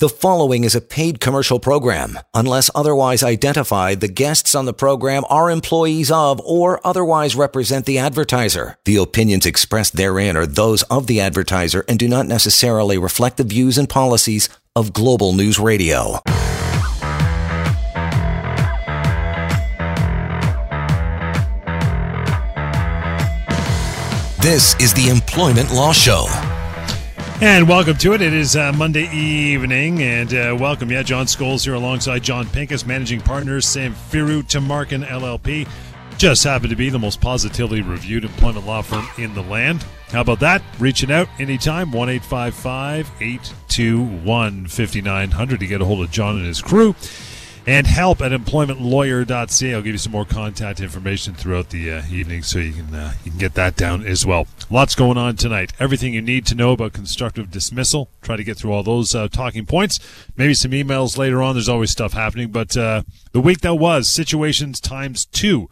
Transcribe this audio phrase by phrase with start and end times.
[0.00, 2.18] The following is a paid commercial program.
[2.32, 7.98] Unless otherwise identified, the guests on the program are employees of or otherwise represent the
[7.98, 8.78] advertiser.
[8.86, 13.44] The opinions expressed therein are those of the advertiser and do not necessarily reflect the
[13.44, 16.20] views and policies of Global News Radio.
[24.40, 26.49] This is the Employment Law Show.
[27.42, 28.20] And welcome to it.
[28.20, 30.90] It is uh, Monday evening, and uh, welcome.
[30.90, 35.66] Yeah, John Scholes here alongside Jon Pinkus, managing partners, Samfiru Tumarkin LLP.
[36.18, 39.86] Just happen to be the most positively reviewed employment law firm in the land.
[40.08, 40.62] How about that?
[40.78, 46.94] Reaching out anytime, 1 821 5900 to get a hold of John and his crew
[47.66, 49.74] and help at employmentlawyer.ca.
[49.74, 53.12] I'll give you some more contact information throughout the uh, evening so you can uh,
[53.24, 54.46] you can get that down as well.
[54.70, 55.72] Lots going on tonight.
[55.78, 58.08] Everything you need to know about constructive dismissal.
[58.22, 59.98] Try to get through all those uh, talking points.
[60.36, 61.54] Maybe some emails later on.
[61.54, 63.02] There's always stuff happening, but uh,
[63.32, 65.68] the week that was situations times two.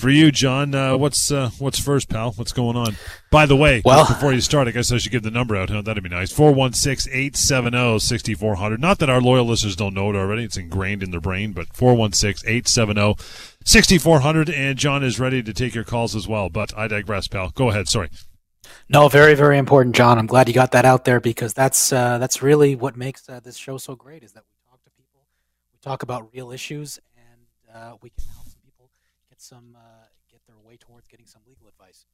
[0.00, 2.32] For you, John, uh, what's uh, what's first, pal?
[2.32, 2.96] What's going on?
[3.30, 5.68] By the way, well, before you start, I guess I should give the number out.
[5.68, 5.82] Huh?
[5.82, 6.32] That'd be nice.
[6.32, 8.78] 416-870-6400.
[8.78, 10.44] Not that our loyal listeners don't know it already.
[10.44, 14.56] It's ingrained in their brain, but 416-870-6400.
[14.56, 16.48] And John is ready to take your calls as well.
[16.48, 17.50] But I digress, pal.
[17.50, 17.86] Go ahead.
[17.86, 18.08] Sorry.
[18.88, 20.18] No, very, very important, John.
[20.18, 23.40] I'm glad you got that out there because that's uh, that's really what makes uh,
[23.40, 25.26] this show so great is that we talk to people,
[25.74, 27.42] we talk about real issues, and
[27.76, 28.39] uh, we can help
[29.40, 32.04] some uh, get their way towards getting some legal advice.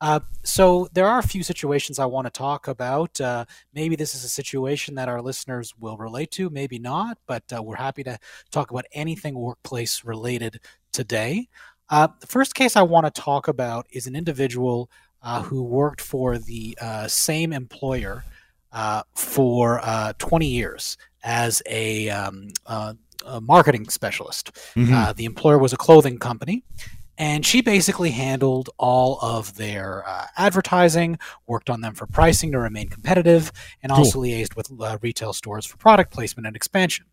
[0.00, 3.20] Uh, so there are a few situations I want to talk about.
[3.20, 7.42] Uh, maybe this is a situation that our listeners will relate to, maybe not, but
[7.54, 8.18] uh, we're happy to
[8.50, 10.60] talk about anything workplace related
[10.92, 11.48] today.
[11.90, 14.90] Uh, the first case I want to talk about is an individual
[15.22, 16.76] uh, who worked for the
[17.08, 18.24] same employer
[19.14, 22.48] for 20 years as a um,
[23.26, 24.52] a marketing specialist.
[24.74, 24.92] Mm-hmm.
[24.92, 26.64] Uh, the employer was a clothing company,
[27.18, 32.58] and she basically handled all of their uh, advertising, worked on them for pricing to
[32.58, 33.52] remain competitive,
[33.82, 34.22] and also cool.
[34.22, 37.04] liaised with uh, retail stores for product placement and expansion.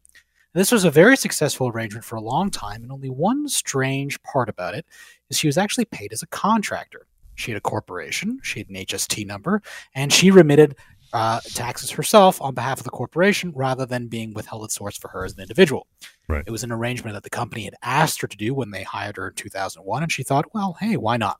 [0.53, 4.47] this was a very successful arrangement for a long time, and only one strange part
[4.49, 4.85] about it
[5.29, 7.05] is she was actually paid as a contractor.
[7.35, 9.61] She had a corporation, she had an HST number,
[9.93, 10.75] and she remitted
[11.13, 15.09] uh, taxes herself on behalf of the corporation rather than being withheld at source for
[15.09, 15.87] her as an individual.
[16.27, 16.43] Right.
[16.45, 19.17] It was an arrangement that the company had asked her to do when they hired
[19.17, 21.39] her in 2001, and she thought, well, hey, why not?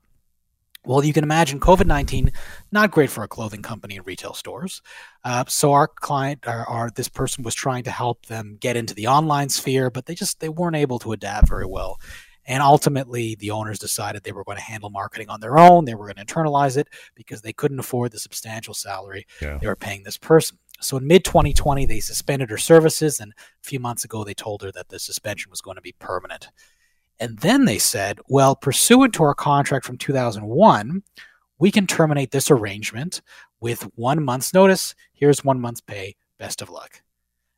[0.85, 2.31] Well, you can imagine COVID 19,
[2.71, 4.81] not great for a clothing company and retail stores.
[5.25, 8.93] Uh, so our client, our, our, this person was trying to help them get into
[8.93, 11.99] the online sphere, but they just they weren't able to adapt very well.
[12.47, 15.83] And ultimately, the owners decided they were going to handle marketing on their own.
[15.83, 19.57] They were going to internalize it because they couldn't afford the substantial salary yeah.
[19.59, 20.57] they were paying this person.
[20.79, 23.19] So in mid 2020, they suspended her services.
[23.19, 25.95] And a few months ago, they told her that the suspension was going to be
[25.99, 26.49] permanent.
[27.19, 31.03] And then they said, well, pursuant to our contract from 2001,
[31.59, 33.21] we can terminate this arrangement
[33.59, 34.95] with one month's notice.
[35.11, 36.15] Here's one month's pay.
[36.37, 37.01] Best of luck.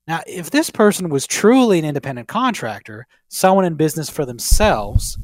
[0.10, 5.20] Now, if this person was truly an independent contractor, someone in business for themselves,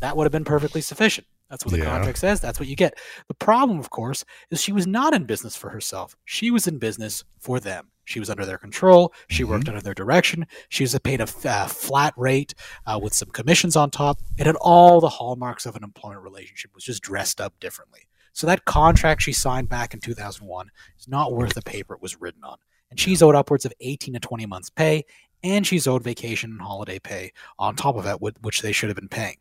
[0.00, 1.26] that would have been perfectly sufficient.
[1.50, 1.84] That's what the yeah.
[1.84, 2.40] contract says.
[2.40, 2.96] That's what you get.
[3.28, 6.16] The problem, of course, is she was not in business for herself.
[6.24, 7.88] She was in business for them.
[8.06, 9.12] She was under their control.
[9.28, 9.52] She mm-hmm.
[9.52, 10.46] worked under their direction.
[10.70, 12.54] She was paid a uh, flat rate
[12.86, 14.18] uh, with some commissions on top.
[14.38, 16.70] It had all the hallmarks of an employment relationship.
[16.70, 18.08] It was just dressed up differently.
[18.32, 22.18] So that contract she signed back in 2001 is not worth the paper it was
[22.18, 22.56] written on
[22.92, 25.04] and she's owed upwards of 18 to 20 months' pay,
[25.42, 28.96] and she's owed vacation and holiday pay on top of that, which they should have
[28.96, 29.36] been paying.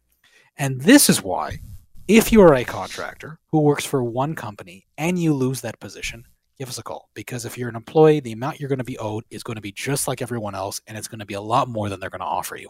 [0.57, 1.59] And this is why,
[2.07, 6.25] if you are a contractor who works for one company and you lose that position,
[6.57, 7.09] give us a call.
[7.13, 9.61] Because if you're an employee, the amount you're going to be owed is going to
[9.61, 12.09] be just like everyone else, and it's going to be a lot more than they're
[12.09, 12.69] going to offer you.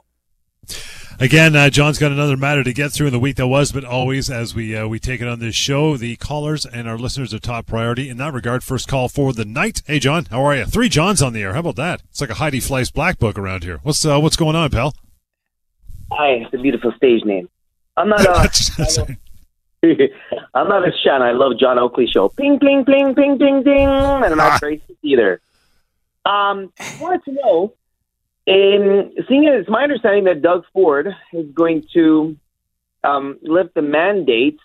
[1.19, 3.83] Again, uh, John's got another matter to get through in the week that was, but
[3.83, 7.33] always as we uh, we take it on this show, the callers and our listeners
[7.33, 8.63] are top priority in that regard.
[8.63, 9.83] First call for the night.
[9.85, 10.65] Hey, John, how are you?
[10.65, 11.53] Three Johns on the air.
[11.53, 12.01] How about that?
[12.09, 13.79] It's like a Heidi Fleiss Black Book around here.
[13.83, 14.95] What's uh, what's going on, pal?
[16.11, 17.47] Hi, it's a beautiful stage name.
[17.97, 18.25] I'm not.
[18.25, 18.47] Uh,
[20.53, 21.21] I'm not a Shan.
[21.21, 22.29] I love John Oakley show.
[22.29, 25.41] Ping, ping, ping, ping, ping, ping, and I'm not crazy either.
[26.25, 27.73] Um, I wanted to know
[28.51, 32.35] and seeing it, it's my understanding that Doug Ford is going to
[33.01, 34.59] um, lift the mandate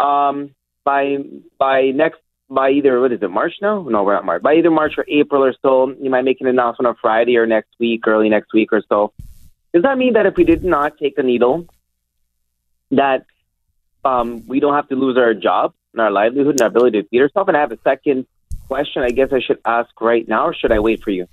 [0.00, 0.54] um,
[0.84, 1.18] by
[1.56, 2.18] by next
[2.50, 3.86] by either what is it March now?
[3.88, 4.42] No, we're not March.
[4.42, 5.94] By either March or April or so.
[6.00, 9.12] You might make an announcement on Friday or next week, early next week or so.
[9.72, 11.66] Does that mean that if we did not take the needle,
[12.90, 13.24] that
[14.04, 17.08] um, we don't have to lose our job and our livelihood and our ability to
[17.08, 17.46] feed ourselves?
[17.48, 18.26] And I have a second
[18.66, 19.02] question.
[19.02, 21.28] I guess I should ask right now, or should I wait for you?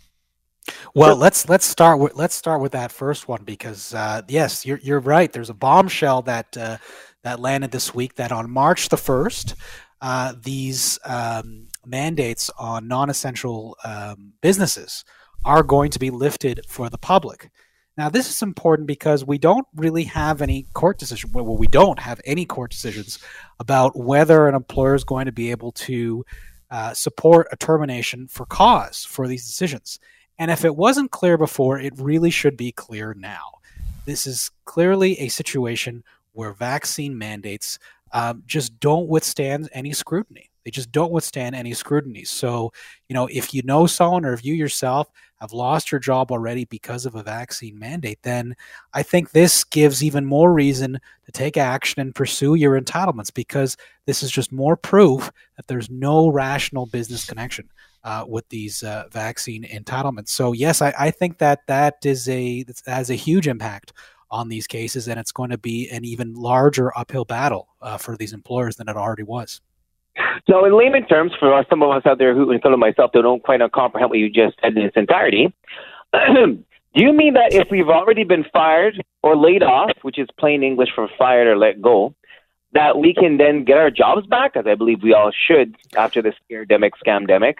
[0.96, 4.80] Well, let's let's start with let's start with that first one because uh, yes, you're
[4.82, 5.32] you're right.
[5.32, 6.78] There's a bombshell that uh,
[7.24, 9.56] that landed this week that on March the first,
[10.02, 15.04] uh, these um, mandates on non-essential um, businesses
[15.46, 17.50] are going to be lifted for the public.
[17.98, 21.32] Now, this is important because we don't really have any court decision.
[21.34, 23.20] Well, we don't have any court decisions
[23.60, 26.24] about whether an employer is going to be able to
[26.72, 30.00] uh, support a termination for cause for these decisions.
[30.40, 33.60] And if it wasn't clear before, it really should be clear now.
[34.06, 37.78] This is clearly a situation where vaccine mandates
[38.14, 40.50] um, just don't withstand any scrutiny.
[40.64, 42.24] They just don't withstand any scrutiny.
[42.24, 42.72] So,
[43.08, 45.10] you know, if you know someone or if you yourself
[45.42, 48.56] have lost your job already because of a vaccine mandate, then
[48.94, 53.78] I think this gives even more reason to take action and pursue your entitlements because
[54.06, 57.70] this is just more proof that there's no rational business connection
[58.04, 60.30] uh, with these uh, vaccine entitlements.
[60.30, 63.94] So, yes, I, I think that that is a that has a huge impact
[64.32, 68.16] on these cases, and it's going to be an even larger uphill battle uh, for
[68.16, 69.62] these employers than it already was.
[70.50, 73.44] So, in layman terms, for some of us out there who, including myself, who don't
[73.44, 75.54] quite comprehend what you just said in its entirety,
[76.14, 76.64] do
[76.94, 80.90] you mean that if we've already been fired or laid off, which is plain English
[80.96, 82.16] for fired or let go,
[82.74, 86.22] that we can then get our jobs back, as I believe we all should after
[86.22, 87.56] this pandemic, scamdemic?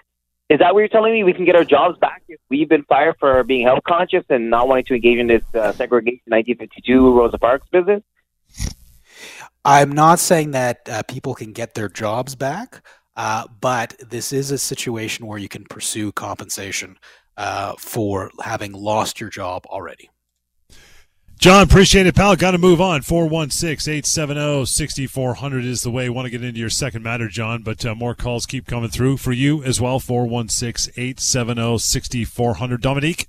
[0.50, 1.22] Is that what you're telling me?
[1.22, 4.50] We can get our jobs back if we've been fired for being health conscious and
[4.50, 8.02] not wanting to engage in this uh, segregation 1952 Rosa Parks business?
[9.64, 14.50] I'm not saying that uh, people can get their jobs back, uh, but this is
[14.50, 16.98] a situation where you can pursue compensation
[17.36, 20.10] uh, for having lost your job already.
[21.40, 22.36] John, appreciate it, pal.
[22.36, 23.00] Got to move on.
[23.00, 26.10] 416 870 6400 is the way.
[26.10, 29.16] Want to get into your second matter, John, but uh, more calls keep coming through
[29.16, 29.98] for you as well.
[30.00, 32.82] 416 870 6400.
[32.82, 33.28] Dominique,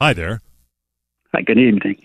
[0.00, 0.40] hi there.
[1.32, 2.02] Hi, good evening.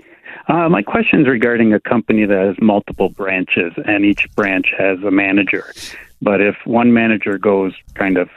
[0.48, 5.00] Uh, my question is regarding a company that has multiple branches, and each branch has
[5.01, 5.74] a manager.
[6.21, 8.30] But if one manager goes kind of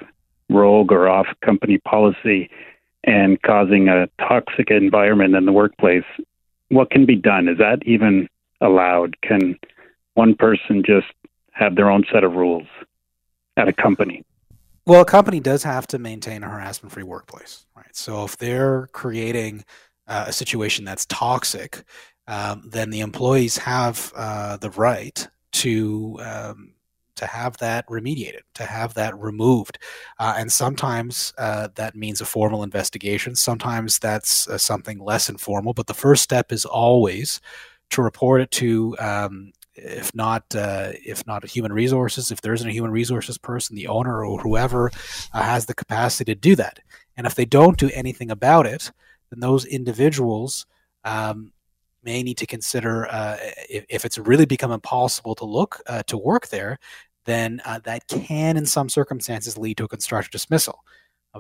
[0.49, 2.49] rogue or off company policy
[3.05, 6.05] and causing a toxic environment in the workplace,
[6.70, 7.49] what can be done?
[7.49, 8.28] Is that even
[8.61, 9.20] allowed?
[9.22, 9.58] Can
[10.14, 11.08] one person just
[11.52, 12.67] have their own set of rules
[13.56, 14.25] at a company?
[14.87, 17.94] Well, a company does have to maintain a harassment free workplace, right?
[17.94, 19.64] So if they're creating
[20.06, 21.84] uh, a situation that's toxic,
[22.26, 26.73] um, then the employees have uh, the right to um,
[27.20, 29.78] to have that remediated, to have that removed,
[30.19, 33.34] uh, and sometimes uh, that means a formal investigation.
[33.37, 35.72] Sometimes that's uh, something less informal.
[35.72, 37.40] But the first step is always
[37.90, 42.69] to report it to um, if not uh, if not human resources, if there isn't
[42.69, 44.90] a human resources person, the owner or whoever
[45.32, 46.81] uh, has the capacity to do that.
[47.16, 48.90] And if they don't do anything about it,
[49.31, 50.66] then those individuals
[51.05, 51.52] um,
[52.02, 53.37] may need to consider uh,
[53.69, 56.78] if, if, it's really become impossible to look uh, to work there,
[57.25, 60.84] then uh, that can, in some circumstances, lead to a constructive dismissal.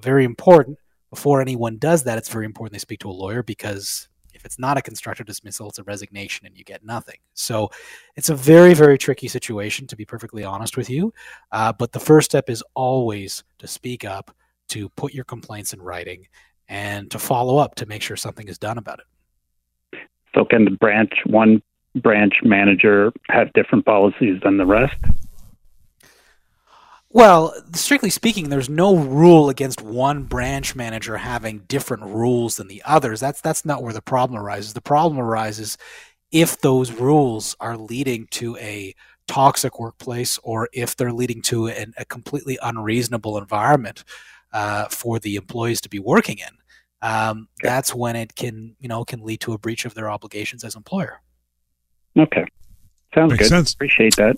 [0.02, 0.78] very important.
[1.10, 4.58] Before anyone does that, it's very important they speak to a lawyer because if it's
[4.58, 7.18] not a constructive dismissal, it's a resignation and you get nothing.
[7.34, 7.70] So
[8.16, 11.12] it's a very, very tricky situation, to be perfectly honest with you.
[11.52, 14.34] Uh, but the first step is always to speak up,
[14.68, 16.26] to put your complaints in writing,
[16.68, 19.98] and to follow up to make sure something is done about it.
[20.34, 21.60] So, can the branch, one
[21.96, 24.94] branch manager, have different policies than the rest?
[27.12, 32.82] Well, strictly speaking, there's no rule against one branch manager having different rules than the
[32.84, 33.18] others.
[33.18, 34.74] That's that's not where the problem arises.
[34.74, 35.76] The problem arises
[36.30, 38.94] if those rules are leading to a
[39.26, 44.04] toxic workplace or if they're leading to an, a completely unreasonable environment
[44.52, 46.60] uh, for the employees to be working in
[47.02, 47.68] um, okay.
[47.68, 50.76] that's when it can you know can lead to a breach of their obligations as
[50.76, 51.20] employer.
[52.18, 52.44] Okay,
[53.14, 53.48] sounds Makes good.
[53.48, 53.72] Sense.
[53.72, 54.36] Appreciate that.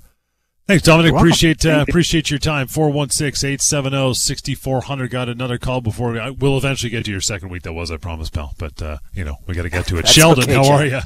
[0.66, 1.14] Thanks, Dominic.
[1.14, 2.68] Appreciate uh, appreciate your time.
[2.68, 5.10] 416-870-6400.
[5.10, 7.64] Got another call before we, we'll eventually get to your second week.
[7.64, 8.54] That was, I promise, pal.
[8.58, 10.06] But uh, you know, we got to get to it.
[10.08, 10.72] Sheldon, okay, how Jim.
[10.72, 11.00] are you?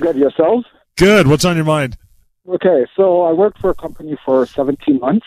[0.00, 0.16] Good.
[0.16, 0.66] Yourselves?
[0.96, 1.28] Good.
[1.28, 1.96] What's on your mind?
[2.48, 5.24] Okay, so I worked for a company for 17 months.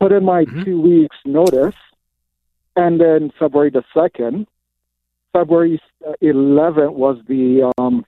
[0.00, 0.64] Put in my mm-hmm.
[0.64, 1.76] two weeks notice,
[2.74, 4.48] and then February the second,
[5.32, 5.80] February
[6.22, 8.04] 11th was the um,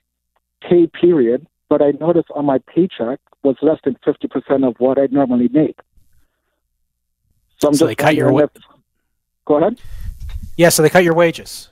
[0.61, 5.13] pay period, but I noticed on my paycheck was less than 50% of what I'd
[5.13, 5.79] normally make.
[7.57, 8.49] So I'm so just they cut your wa- if,
[9.45, 9.79] Go ahead.
[10.57, 11.69] Yeah, so they cut your wages.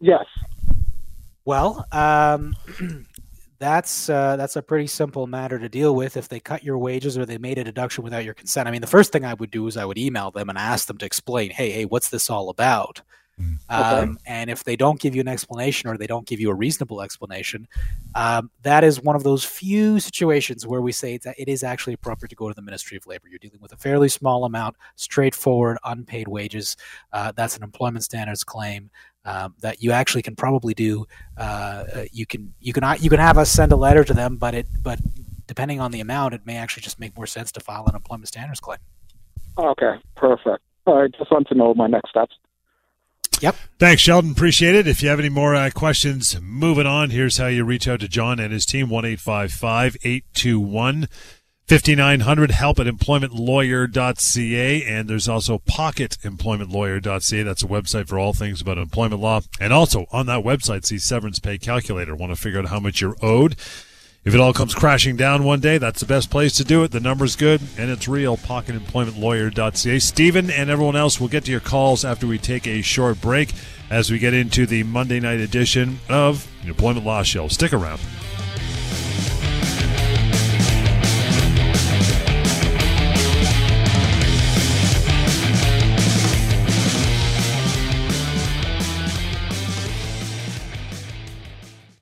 [0.00, 0.24] Yes.
[1.44, 2.54] Well, um,
[3.58, 6.16] that's uh, that's a pretty simple matter to deal with.
[6.16, 8.80] If they cut your wages or they made a deduction without your consent, I mean,
[8.80, 11.06] the first thing I would do is I would email them and ask them to
[11.06, 13.02] explain, "Hey, hey, what's this all about?"
[13.68, 16.54] Um, and if they don't give you an explanation or they don't give you a
[16.54, 17.66] reasonable explanation,
[18.14, 21.94] um, that is one of those few situations where we say that it is actually
[21.94, 23.28] appropriate to go to the Ministry of Labor.
[23.28, 26.76] You're dealing with a fairly small amount, straightforward, unpaid wages.
[27.12, 28.90] Uh, that's an employment standards claim.
[29.24, 31.06] Um, that you actually can probably do.
[31.38, 34.36] Uh, uh you can you can you can have us send a letter to them,
[34.36, 34.98] but it but
[35.46, 38.26] depending on the amount, it may actually just make more sense to file an employment
[38.26, 38.78] standards claim.
[39.56, 40.64] Okay, perfect.
[40.88, 42.34] I just want to know my next steps.
[43.42, 43.56] Yep.
[43.80, 44.30] Thanks, Sheldon.
[44.30, 44.86] Appreciate it.
[44.86, 48.08] If you have any more uh, questions, moving on, here's how you reach out to
[48.08, 48.88] John and his team.
[48.88, 51.08] 1 821
[51.66, 58.78] 5900 help at employmentlawyer.ca and there's also pocketemploymentlawyer.ca that's a website for all things about
[58.78, 59.40] employment law.
[59.58, 62.14] And also on that website see severance pay calculator.
[62.14, 63.56] Want to figure out how much you're owed
[64.24, 66.92] if it all comes crashing down one day, that's the best place to do it.
[66.92, 68.36] The number's good and it's real.
[68.36, 69.98] PocketEmploymentLawyer.ca.
[69.98, 73.52] Stephen and everyone else will get to your calls after we take a short break
[73.90, 77.48] as we get into the Monday night edition of the Employment Law Show.
[77.48, 78.00] Stick around.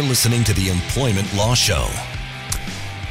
[0.00, 1.86] You're listening to the Employment Law Show.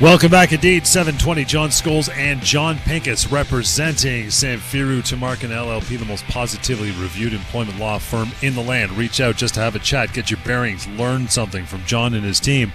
[0.01, 0.87] Welcome back indeed.
[0.87, 7.77] 720 John Scholes and Jon Pinkus representing Samfiru Tumarkin LLP, the most positively reviewed employment
[7.77, 8.91] law firm in the land.
[8.93, 12.25] Reach out just to have a chat, get your bearings, learn something from John and
[12.25, 12.73] his team.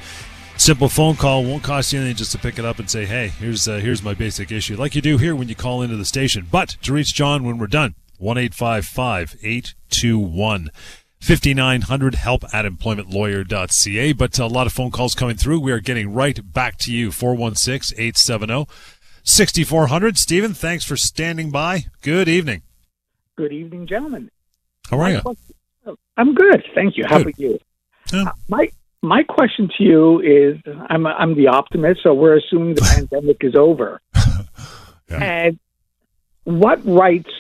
[0.59, 3.33] Simple phone call won't cost you anything just to pick it up and say, "Hey,
[3.41, 6.05] here's uh, here's my basic issue," like you do here when you call into the
[6.05, 6.47] station.
[6.49, 10.71] But to reach John when we're done, one eight five five eight two one
[11.25, 14.13] 5900 help at employmentlawyer.ca.
[14.13, 15.61] But a lot of phone calls coming through.
[15.61, 17.11] We are getting right back to you.
[17.11, 18.67] 416 870
[19.23, 20.19] 6400.
[20.19, 21.87] Stephen, thanks for standing by.
[22.03, 22.63] Good evening.
[23.37, 24.31] Good evening, gentlemen.
[24.91, 25.97] How are you?
[26.17, 26.63] I'm good.
[26.75, 27.05] Thank you.
[27.09, 27.59] How about you?
[28.13, 28.25] Yeah.
[28.25, 28.69] Uh, my
[29.01, 33.55] my question to you is I'm I'm the optimist, so we're assuming the pandemic is
[33.57, 34.01] over.
[35.11, 35.23] Yeah.
[35.23, 35.59] And
[36.45, 37.31] what rights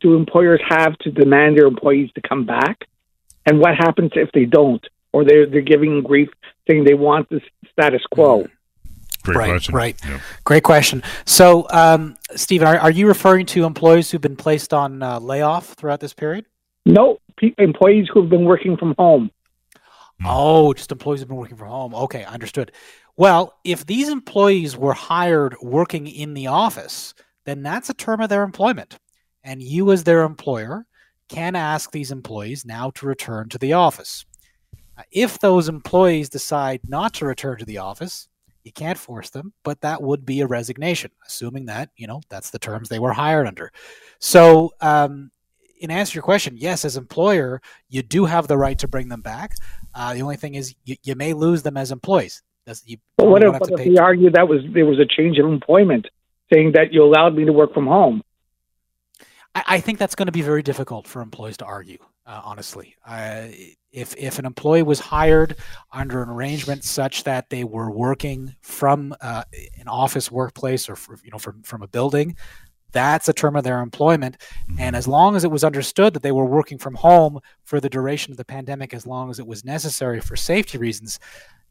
[0.00, 2.86] do employers have to demand their employees to come back?
[3.46, 4.84] And what happens if they don't?
[5.12, 6.30] Or they're they're giving grief
[6.68, 8.46] saying they want the status quo.
[9.22, 9.74] Great right, question.
[9.74, 10.00] right.
[10.04, 10.20] Yeah.
[10.44, 11.02] Great question.
[11.26, 15.74] So, um, Stephen, are, are you referring to employees who've been placed on uh, layoff
[15.74, 16.46] throughout this period?
[16.86, 19.30] No, pe- employees who have been working from home.
[20.24, 21.94] Oh, just employees who've been working from home.
[21.94, 22.72] Okay, understood.
[23.16, 28.28] Well, if these employees were hired working in the office, then that's a term of
[28.28, 28.98] their employment.
[29.44, 30.86] And you, as their employer,
[31.32, 34.26] can ask these employees now to return to the office.
[35.10, 38.28] If those employees decide not to return to the office,
[38.64, 42.50] you can't force them, but that would be a resignation, assuming that, you know, that's
[42.50, 43.72] the terms they were hired under.
[44.18, 45.30] So, um,
[45.80, 49.08] in answer to your question, yes, as employer, you do have the right to bring
[49.08, 49.56] them back.
[49.94, 52.42] Uh, the only thing is, you, you may lose them as employees.
[52.66, 55.06] That's, you But what if, what if pay- we argue that was there was a
[55.06, 56.06] change of employment,
[56.52, 58.22] saying that you allowed me to work from home?
[59.54, 61.98] I, I think that's going to be very difficult for employees to argue.
[62.24, 63.48] Uh, honestly, uh,
[63.90, 65.56] if if an employee was hired
[65.92, 69.42] under an arrangement such that they were working from uh,
[69.76, 72.36] an office workplace or for, you know from from a building,
[72.92, 74.36] that's a term of their employment.
[74.78, 77.88] And as long as it was understood that they were working from home for the
[77.88, 81.18] duration of the pandemic, as long as it was necessary for safety reasons,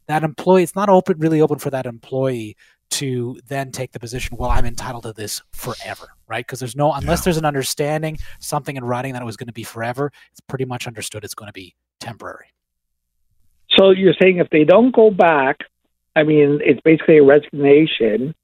[0.06, 2.56] that employee it's not open really open for that employee
[2.92, 6.92] to then take the position well i'm entitled to this forever right because there's no
[6.92, 7.24] unless Yeah.
[7.24, 10.64] there's an understanding something in writing that it was going to be forever it's pretty
[10.64, 12.46] much understood it's going to be temporary
[13.78, 15.56] So you're saying if they don't go back,
[16.14, 18.34] I mean, it's basically a resignation,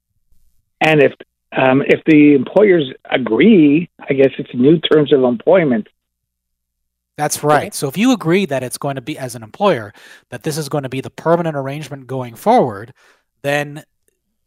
[0.81, 1.13] and if
[1.51, 5.87] um, if the employers agree, I guess it's new terms of employment.
[7.17, 9.93] that's right so if you agree that it's going to be as an employer
[10.31, 12.93] that this is going to be the permanent arrangement going forward
[13.41, 13.83] then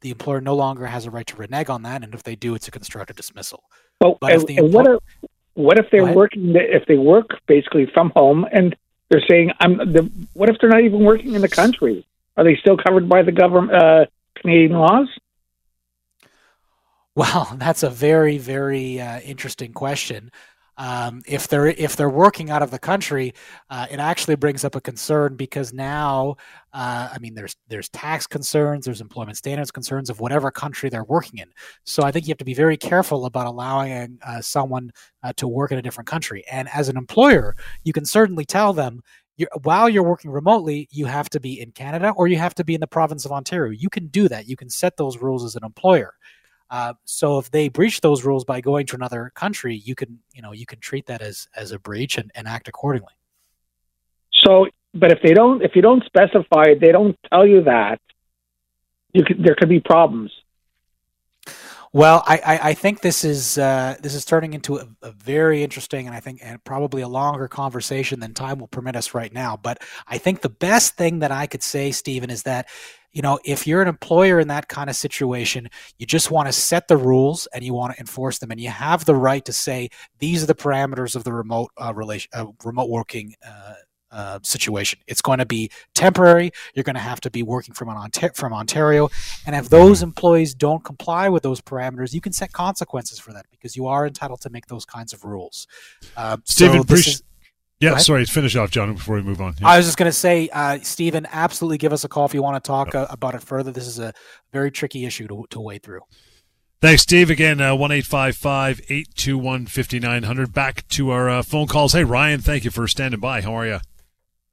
[0.02, 2.54] the employer no longer has a right to renege on that and if they do
[2.54, 3.64] it's a constructive dismissal
[3.98, 6.54] But, But if and, and what if what if they're working?
[6.56, 8.74] If they work basically from home, and
[9.10, 12.06] they're saying, "I'm." The, what if they're not even working in the country?
[12.36, 14.06] Are they still covered by the government uh,
[14.36, 15.08] Canadian laws?
[17.14, 20.30] Well, that's a very, very uh, interesting question.
[20.78, 23.34] Um, if they're if they're working out of the country,
[23.70, 26.36] uh, it actually brings up a concern because now,
[26.72, 31.04] uh, I mean, there's there's tax concerns, there's employment standards concerns of whatever country they're
[31.04, 31.50] working in.
[31.84, 35.46] So I think you have to be very careful about allowing uh, someone uh, to
[35.46, 36.44] work in a different country.
[36.50, 39.02] And as an employer, you can certainly tell them.
[39.38, 42.64] You're, while you're working remotely, you have to be in Canada or you have to
[42.64, 43.72] be in the province of Ontario.
[43.72, 44.46] You can do that.
[44.46, 46.12] You can set those rules as an employer.
[46.72, 50.40] Uh, so if they breach those rules by going to another country, you can you
[50.40, 53.12] know you can treat that as as a breach and, and act accordingly.
[54.32, 58.00] So, but if they don't, if you don't specify, they don't tell you that,
[59.12, 60.32] you could, there could be problems.
[61.94, 65.62] Well, I, I, I think this is uh, this is turning into a, a, very
[65.62, 69.30] interesting and I think and probably a longer conversation than time will permit us right
[69.32, 69.58] now.
[69.62, 72.68] But I think the best thing that I could say, Stephen, is that
[73.12, 75.68] you know, if you're an employer in that kind of situation,
[75.98, 78.70] you just want to set the rules and you want to enforce them, and you
[78.70, 82.46] have the right to say these are the parameters of the remote uh, relation, uh,
[82.64, 83.34] remote working.
[84.12, 84.98] Uh, situation.
[85.06, 86.50] It's going to be temporary.
[86.74, 89.08] You're going to have to be working from Ontario, from Ontario,
[89.46, 90.08] and if those mm-hmm.
[90.08, 94.06] employees don't comply with those parameters, you can set consequences for that because you are
[94.06, 95.66] entitled to make those kinds of rules.
[96.14, 97.22] Uh, Stephen, so is,
[97.80, 99.54] yeah, sorry, finish off, John, before we move on.
[99.58, 99.68] Yeah.
[99.68, 102.42] I was just going to say, uh, Stephen, absolutely give us a call if you
[102.42, 103.72] want to talk uh, about it further.
[103.72, 104.12] This is a
[104.52, 106.02] very tricky issue to, to wade through.
[106.82, 107.30] Thanks, Steve.
[107.30, 110.52] Again, uh, one eight five five eight two one fifty nine hundred.
[110.52, 111.94] Back to our uh, phone calls.
[111.94, 113.40] Hey, Ryan, thank you for standing by.
[113.40, 113.80] How are you?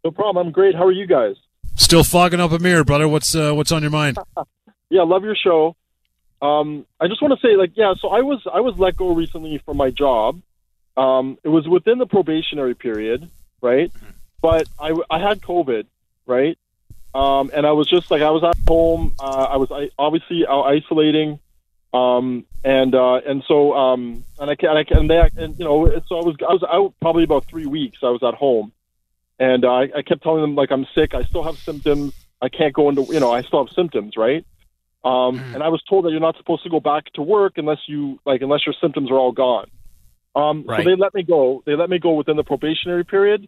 [0.04, 0.48] No problem.
[0.48, 0.76] I'm great.
[0.76, 1.36] How are you guys?
[1.76, 3.08] Still fogging up a mirror, brother.
[3.08, 4.18] What's uh, what's on your mind?
[4.90, 5.76] yeah, love your show.
[6.42, 7.94] Um, I just want to say, like, yeah.
[8.00, 10.42] So I was I was let go recently from my job.
[10.96, 13.30] Um, it was within the probationary period,
[13.62, 13.92] right?
[14.42, 15.86] But I, I had COVID,
[16.26, 16.58] right?
[17.14, 19.14] Um, and I was just like I was at home.
[19.20, 21.40] Uh, I was I, obviously out isolating,
[21.94, 25.88] um, and uh, and so um, and I and I and, they, and you know
[26.08, 28.00] so I was I was out probably about three weeks.
[28.04, 28.72] I was at home,
[29.40, 31.14] and uh, I, I kept telling them like I'm sick.
[31.14, 32.14] I still have symptoms.
[32.42, 34.46] I can't go into you know I still have symptoms, right?
[35.04, 35.54] Um, mm.
[35.54, 38.20] And I was told that you're not supposed to go back to work unless you
[38.26, 39.68] like unless your symptoms are all gone.
[40.36, 40.84] Um, right.
[40.84, 41.64] So they let me go.
[41.66, 43.48] They let me go within the probationary period.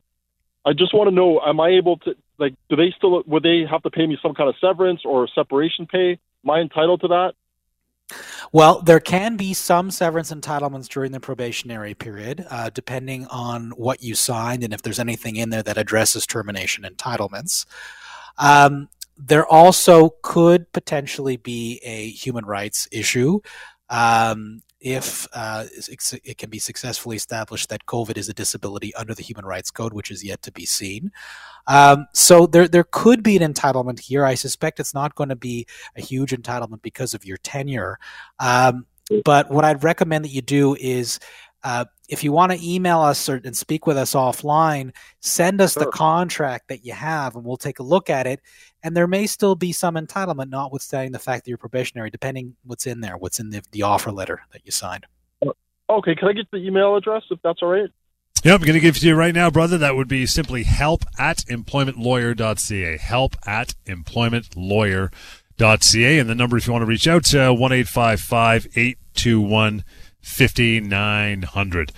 [0.65, 2.55] I just want to know: Am I able to like?
[2.69, 5.87] Do they still would they have to pay me some kind of severance or separation
[5.87, 6.19] pay?
[6.43, 7.33] Am I entitled to that?
[8.51, 14.03] Well, there can be some severance entitlements during the probationary period, uh, depending on what
[14.03, 17.65] you signed and if there's anything in there that addresses termination entitlements.
[18.37, 23.39] Um, there also could potentially be a human rights issue.
[23.89, 25.65] Um, if uh,
[26.23, 29.93] it can be successfully established that COVID is a disability under the Human Rights Code,
[29.93, 31.11] which is yet to be seen.
[31.67, 34.25] Um, so there, there could be an entitlement here.
[34.25, 37.99] I suspect it's not going to be a huge entitlement because of your tenure.
[38.39, 38.87] Um,
[39.23, 41.19] but what I'd recommend that you do is
[41.63, 45.73] uh, if you want to email us or, and speak with us offline, send us
[45.73, 45.85] sure.
[45.85, 48.41] the contract that you have and we'll take a look at it.
[48.83, 52.87] And there may still be some entitlement, notwithstanding the fact that you're probationary, depending what's
[52.87, 55.05] in there, what's in the, the offer letter that you signed.
[55.45, 55.53] Oh,
[55.89, 57.91] okay, can I get the email address if that's all right?
[58.43, 59.77] Yep, I'm going to give it to you right now, brother.
[59.77, 62.97] That would be simply help at employmentlawyer.ca.
[62.97, 66.19] Help at employmentlawyer.ca.
[66.19, 69.83] And the number, if you want to reach out, to 1 821
[70.21, 71.91] 5900.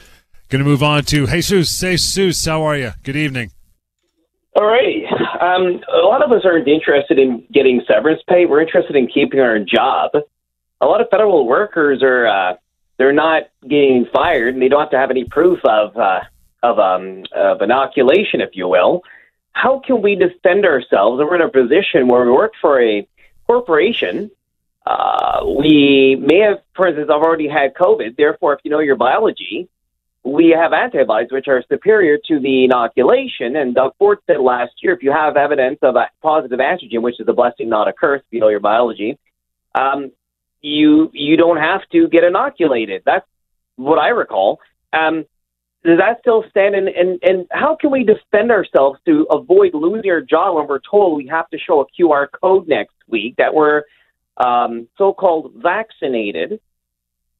[0.50, 1.80] Going to move on to Jesus.
[1.80, 2.92] Hey, Jesus, how are you?
[3.04, 3.52] Good evening.
[4.56, 5.03] All right.
[5.44, 8.46] Um, a lot of us aren't interested in getting severance pay.
[8.46, 10.12] We're interested in keeping our job.
[10.80, 12.56] A lot of federal workers are uh,
[12.98, 16.22] they're not getting fired, and they don't have to have any proof of uh,
[16.62, 19.02] of um, of inoculation, if you will.
[19.52, 21.20] How can we defend ourselves?
[21.20, 23.08] we're in a position where we work for a
[23.46, 24.32] corporation
[24.86, 28.18] uh, we may have, for instance, I've already had COVID.
[28.18, 29.70] Therefore, if you know your biology,
[30.24, 33.56] we have antibodies which are superior to the inoculation.
[33.58, 37.20] And Doug Ford said last year, if you have evidence of a positive antigen, which
[37.20, 39.18] is a blessing, not a curse, you know your biology,
[39.76, 40.12] um,
[40.62, 43.04] you you don't have to get inoculated.
[43.06, 43.26] That's
[43.76, 44.60] what I recall.
[44.94, 45.26] Um,
[45.84, 46.76] does that still stand?
[46.76, 50.80] And, and, and how can we defend ourselves to avoid losing our job when we're
[50.80, 53.84] told we have to show a QR code next week that we're
[54.38, 56.60] um, so-called vaccinated,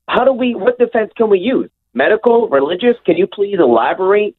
[0.08, 0.56] how do we?
[0.56, 1.70] What defense can we use?
[1.94, 2.96] Medical, religious?
[3.06, 4.36] Can you please elaborate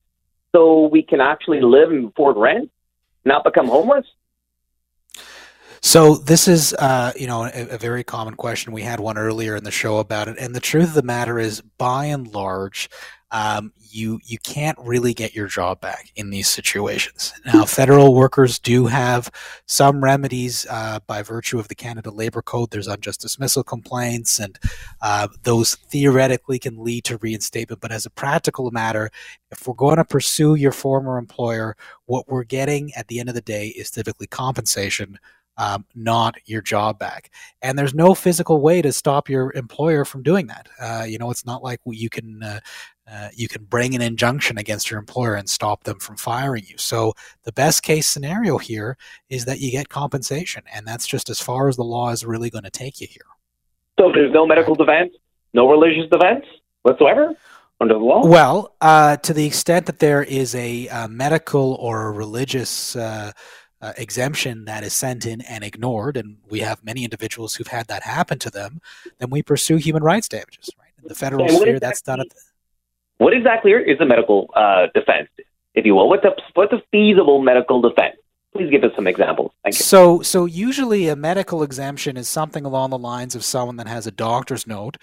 [0.53, 2.71] so we can actually live and afford rent,
[3.25, 4.07] not become homeless?
[5.81, 8.73] So this is, uh, you know, a, a, very common question.
[8.73, 11.39] We had one earlier in the show about it, and the truth of the matter
[11.39, 12.89] is, by and large,
[13.35, 17.33] um, you you can't really get your job back in these situations.
[17.45, 19.29] Now, federal workers do have
[19.67, 22.71] some remedies uh, by virtue of the Canada Labor Code.
[22.71, 24.57] There's unjust dismissal complaints, and
[25.03, 27.81] uh, those theoretically can lead to reinstatement.
[27.81, 29.11] But as a practical matter,
[29.51, 33.35] if we're going to pursue your former employer, what we're getting at the end of
[33.35, 35.19] the day is typically compensation
[35.57, 37.31] um, not your job back.
[37.63, 40.69] And there's no physical way to stop your employer from doing that.
[40.81, 42.61] Uh, you know, it's not like you can uh,
[43.11, 46.79] uh, you can bring an injunction against your employer and stop them from firing you.
[46.79, 47.13] So
[47.43, 48.97] the best case scenario here
[49.29, 52.51] is that you get compensation, and that's just as far as the law is really
[52.51, 53.27] going to take you here.
[54.01, 55.13] So there's no medical defense,
[55.53, 56.45] no religious defense
[56.83, 57.35] whatsoever
[57.81, 58.27] under the law.
[58.27, 63.33] Well, uh, to the extent that there is a, a medical or a religious uh,
[63.81, 67.87] uh, exemption that is sent in and ignored, and we have many individuals who've had
[67.89, 68.81] that happen to them,
[69.19, 70.71] then we pursue human rights damages.
[70.79, 72.21] Right in the federal sphere, that's done.
[72.21, 72.37] At the,
[73.19, 75.29] what exactly is a medical uh, defense,
[75.75, 76.09] if you will?
[76.09, 78.17] What's a what's a feasible medical defense?
[78.55, 79.51] Please give us some examples.
[79.65, 79.83] Thank you.
[79.83, 84.07] So, so usually a medical exemption is something along the lines of someone that has
[84.07, 84.97] a doctor's note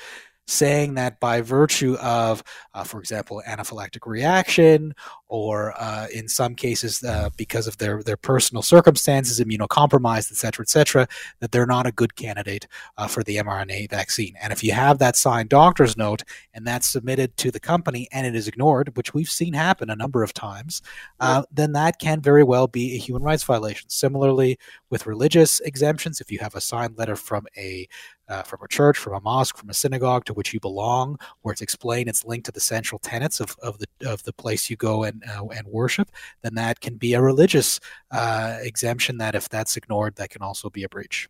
[0.48, 2.44] saying that by virtue of,
[2.74, 4.94] uh, for example, anaphylactic reaction,
[5.32, 10.62] or uh, in some cases uh, because of their, their personal circumstances, immunocompromised, et cetera,
[10.62, 11.08] et cetera,
[11.40, 12.68] that they're not a good candidate
[12.98, 14.34] uh, for the mRNA vaccine.
[14.42, 18.28] And if you have that signed doctor's note and that's submitted to the company and
[18.28, 20.82] it is ignored, which we've seen happen a number of times,
[21.22, 23.90] uh, then that can very well be a human rights violation.
[23.90, 27.88] Similarly, with religious exemptions, if you have a signed letter from a
[28.30, 31.52] uh, from a church, from a mosque, from a synagogue to which you belong, where
[31.52, 34.78] it's explained it's linked to the central tenets of, of the of the place you
[34.78, 36.10] go and uh, and worship,
[36.42, 37.80] then that can be a religious
[38.12, 39.18] uh, exemption.
[39.18, 41.30] That if that's ignored, that can also be a breach.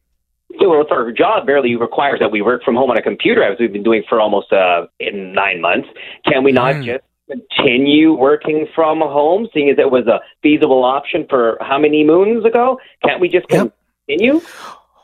[0.60, 3.58] So well, our job barely requires that we work from home on a computer, as
[3.60, 5.88] we've been doing for almost uh, in nine months.
[6.26, 6.86] Can we not mm.
[6.86, 12.04] just continue working from home, seeing as it was a feasible option for how many
[12.04, 12.80] moons ago?
[13.06, 13.74] Can't we just yep.
[14.08, 14.42] continue?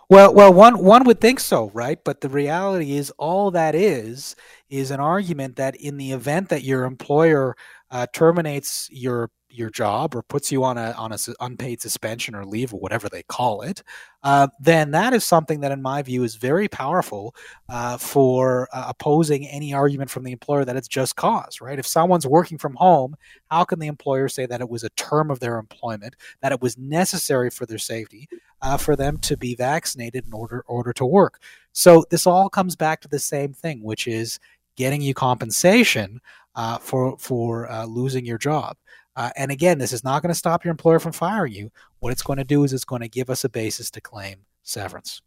[0.10, 2.02] Well, well, one one would think so, right?
[2.02, 4.38] But the reality is, all that is
[4.70, 7.56] is an argument that in the event that your employer
[7.92, 12.46] uh, terminates your your job or puts you on a on a unpaid suspension or
[12.46, 13.82] leave or whatever they call it,
[14.24, 17.34] uh, then that is something that, in my view, is very powerful
[17.70, 21.62] uh, for uh, opposing any argument from the employer that it's just cause.
[21.62, 21.80] Right?
[21.80, 23.16] If someone's working from home,
[23.50, 26.62] how can the employer say that it was a term of their employment, that it
[26.62, 28.28] was necessary for their safety,
[28.62, 31.42] uh, for them to be vaccinated in order order to work?
[31.72, 34.40] So this all comes back to the same thing, which is
[34.76, 36.22] getting you compensation
[36.58, 38.76] uh, for for uh, losing your job.
[39.16, 41.72] Uh, and again, this is not going to stop your employer from firing you.
[42.00, 44.46] What it's going to do is it's going to give us a basis to claim
[44.64, 45.22] severance.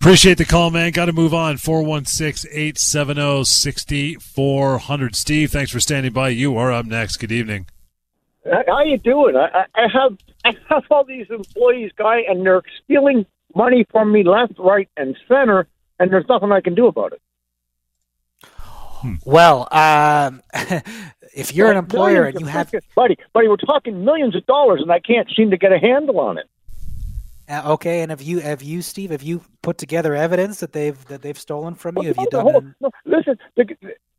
[0.00, 0.92] Appreciate the call, man.
[0.92, 1.56] Got to move on.
[1.56, 5.16] 416 870 6400.
[5.16, 6.28] Steve, thanks for standing by.
[6.28, 7.16] You are up next.
[7.16, 7.66] Good evening.
[8.44, 9.36] How you doing?
[9.36, 14.22] I, I have I have all these employees, guy, and they're stealing money from me
[14.22, 15.66] left, right, and center,
[15.98, 17.20] and there's nothing I can do about it.
[19.24, 20.42] Well, um,
[21.34, 24.80] if you're well, an employer and you have, buddy, buddy, we're talking millions of dollars,
[24.82, 26.48] and I can't seem to get a handle on it.
[27.48, 31.02] Uh, okay, and have you, have you, Steve, have you put together evidence that they've
[31.06, 32.08] that they've stolen from you?
[32.08, 32.42] Have you done?
[32.42, 33.64] Whole, no, listen, the,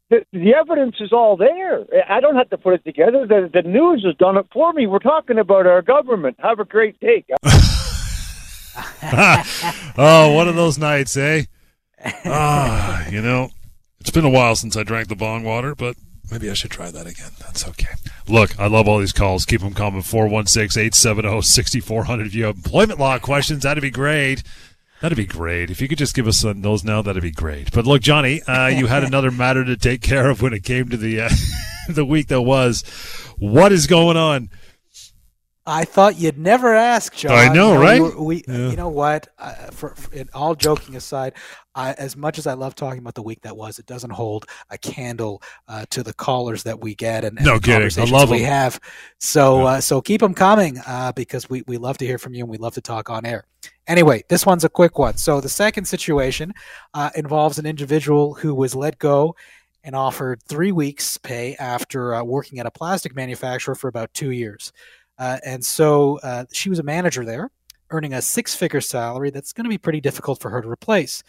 [0.10, 1.86] the, the evidence is all there.
[2.10, 3.28] I don't have to put it together.
[3.28, 4.88] The, the news has done it for me.
[4.88, 6.38] We're talking about our government.
[6.40, 7.24] Have a great day.
[9.98, 11.44] oh, one of those nights, eh?
[12.26, 13.50] Ah, you know,
[14.00, 15.96] it's been a while since I drank the bong water, but
[16.32, 17.32] maybe I should try that again.
[17.40, 17.94] That's okay.
[18.28, 19.46] Look, I love all these calls.
[19.46, 20.02] Keep them coming.
[20.02, 22.28] 416 870 6400.
[22.28, 24.44] If you have employment law questions, that'd be great.
[25.02, 25.70] That'd be great.
[25.70, 27.72] If you could just give us those now, that'd be great.
[27.72, 30.90] But look, Johnny, uh, you had another matter to take care of when it came
[30.90, 31.30] to the uh,
[31.90, 32.84] the week that was.
[33.38, 34.50] What is going on?
[35.70, 37.32] I thought you'd never ask, John.
[37.32, 38.02] I know, you know right?
[38.02, 38.70] We, we yeah.
[38.72, 39.28] you know what?
[39.38, 41.34] Uh, for, for all joking aside,
[41.76, 44.48] I, as much as I love talking about the week that was, it doesn't hold
[44.72, 47.92] a candle uh, to the callers that we get and, and no kidding.
[48.02, 48.48] I love we them.
[48.48, 48.80] have.
[49.20, 49.66] So, yeah.
[49.66, 52.50] uh, so keep them coming uh, because we we love to hear from you and
[52.50, 53.46] we love to talk on air.
[53.86, 55.18] Anyway, this one's a quick one.
[55.18, 56.52] So the second situation
[56.96, 59.36] uh, involves an individual who was let go
[59.84, 64.32] and offered three weeks pay after uh, working at a plastic manufacturer for about two
[64.32, 64.74] years.
[65.20, 67.52] Uh, and so uh, she was a manager there,
[67.92, 71.22] earning a six figure salary that's going to be pretty difficult for her to replace.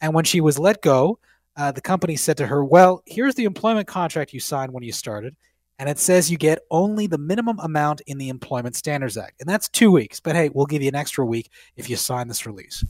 [0.00, 1.18] And when she was let go,
[1.56, 4.92] uh, the company said to her, Well, here's the employment contract you signed when you
[4.92, 5.36] started.
[5.78, 9.40] And it says you get only the minimum amount in the Employment Standards Act.
[9.40, 10.20] And that's two weeks.
[10.20, 12.84] But hey, we'll give you an extra week if you sign this release.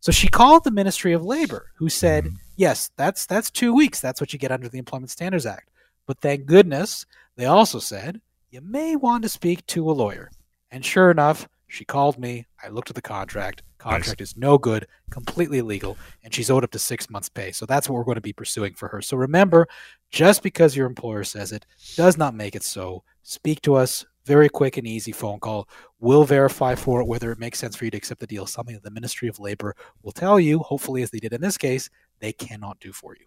[0.00, 4.00] So she called the Ministry of Labor, who said, Yes, that's that's two weeks.
[4.00, 5.70] That's what you get under the Employment Standards Act.
[6.06, 7.06] But thank goodness
[7.36, 10.30] they also said you may want to speak to a lawyer.
[10.70, 12.46] And sure enough, she called me.
[12.62, 13.62] I looked at the contract.
[13.76, 14.30] Contract nice.
[14.30, 17.52] is no good, completely illegal, and she's owed up to six months' pay.
[17.52, 19.00] So that's what we're going to be pursuing for her.
[19.00, 19.68] So remember,
[20.10, 23.04] just because your employer says it does not make it so.
[23.22, 24.04] Speak to us.
[24.24, 25.68] Very quick and easy phone call.
[26.00, 28.46] We'll verify for it whether it makes sense for you to accept the deal.
[28.46, 31.56] Something that the Ministry of Labor will tell you, hopefully, as they did in this
[31.56, 31.88] case,
[32.20, 33.26] they cannot do for you.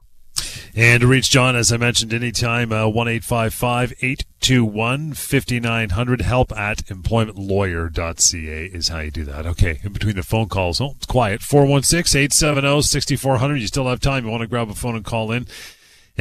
[0.75, 6.21] And to reach John, as I mentioned, anytime, uh, 1 821 5900.
[6.21, 9.45] Help at employmentlawyer.ca is how you do that.
[9.45, 11.41] Okay, in between the phone calls, oh, it's quiet.
[11.41, 13.55] 416 870 6400.
[13.57, 14.25] You still have time.
[14.25, 15.47] You want to grab a phone and call in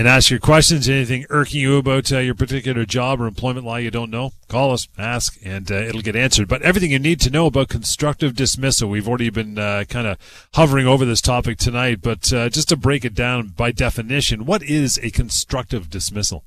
[0.01, 0.89] and ask your questions.
[0.89, 4.73] Anything irking you about uh, your particular job or employment law you don't know, call
[4.73, 6.49] us, ask, and uh, it'll get answered.
[6.49, 10.17] But everything you need to know about constructive dismissal, we've already been uh, kind of
[10.55, 12.01] hovering over this topic tonight.
[12.01, 16.45] But uh, just to break it down by definition, what is a constructive dismissal?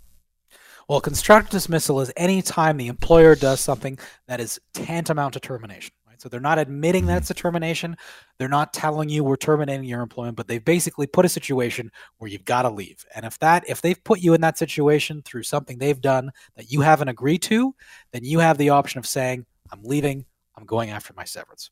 [0.89, 5.94] Well, constructive dismissal is any time the employer does something that is tantamount to termination.
[6.24, 7.38] So they're not admitting that's mm-hmm.
[7.38, 7.98] a termination.
[8.40, 12.30] They're not telling you we're terminating your employment, but they've basically put a situation where
[12.32, 13.04] you've got to leave.
[13.14, 16.72] And if that if they've put you in that situation through something they've done that
[16.72, 17.76] you haven't agreed to,
[18.14, 21.70] then you have the option of saying, I'm leaving, I'm going after my severance.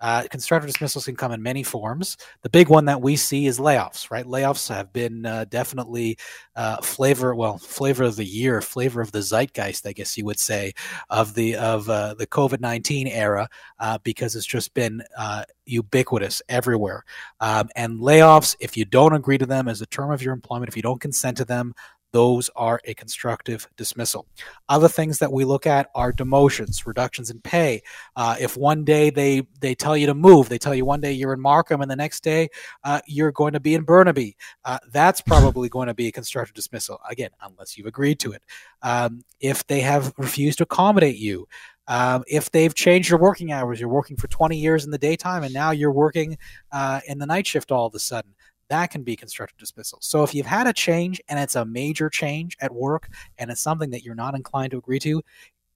[0.00, 2.16] Uh, constructive dismissals can come in many forms.
[2.42, 4.24] The big one that we see is layoffs, right?
[4.24, 6.16] Layoffs have been uh, definitely
[6.56, 10.38] uh, flavor, well, flavor of the year, flavor of the zeitgeist, I guess you would
[10.38, 10.72] say,
[11.10, 16.42] of the of uh, the COVID nineteen era, uh, because it's just been uh, ubiquitous
[16.48, 17.04] everywhere.
[17.40, 20.68] Um, and layoffs, if you don't agree to them as a term of your employment,
[20.68, 21.74] if you don't consent to them,
[22.12, 24.26] those are a constructive dismissal.
[24.68, 27.82] Other things that we look at are demotions, reductions in pay.
[28.16, 31.12] Uh, if one day they they tell you to move, they tell you one day
[31.12, 32.48] you're in Markham and the next day
[32.84, 36.54] uh, you're going to be in Burnaby, uh, that's probably going to be a constructive
[36.54, 37.00] dismissal.
[37.08, 38.42] Again, unless you've agreed to it.
[38.82, 41.46] Um, if they have refused to accommodate you.
[41.88, 45.42] Um, if they've changed your working hours, you're working for 20 years in the daytime
[45.42, 46.38] and now you're working
[46.70, 48.32] uh, in the night shift all of a sudden
[48.70, 49.98] that can be constructive dismissal.
[50.00, 53.60] So if you've had a change and it's a major change at work and it's
[53.60, 55.22] something that you're not inclined to agree to,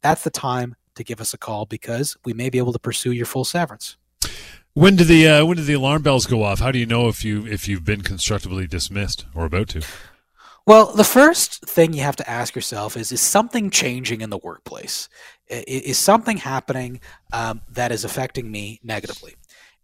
[0.01, 3.13] that's the time to give us a call because we may be able to pursue
[3.13, 3.97] your full severance.
[4.75, 6.59] When do the uh, when do the alarm bells go off?
[6.59, 9.83] How do you know if you if you've been constructively dismissed or about to?
[10.67, 14.39] Well, the first thing you have to ask yourself is: Is something changing in the
[14.39, 15.09] workplace?
[15.49, 17.01] Is something happening
[17.33, 19.35] um, that is affecting me negatively?